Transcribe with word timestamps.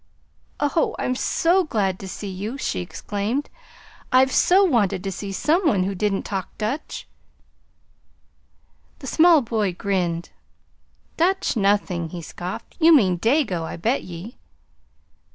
"Oh, 0.59 0.95
I'm 0.97 1.13
so 1.13 1.63
glad 1.63 1.99
to 1.99 2.07
see 2.07 2.27
you!" 2.27 2.57
she 2.57 2.79
exclaimed. 2.79 3.51
"I've 4.11 4.31
so 4.31 4.63
wanted 4.65 5.03
to 5.03 5.11
see 5.11 5.31
some 5.31 5.67
one 5.67 5.83
who 5.83 5.93
didn't 5.93 6.23
talk 6.23 6.57
Dutch!" 6.57 7.07
The 8.97 9.05
small 9.05 9.43
boy 9.43 9.73
grinned. 9.73 10.31
"Dutch 11.17 11.55
nothin'!" 11.55 12.09
he 12.09 12.23
scoffed. 12.23 12.75
"You 12.79 12.95
mean 12.95 13.19
Dago, 13.19 13.61
I 13.63 13.77
bet 13.77 14.03
ye." 14.03 14.39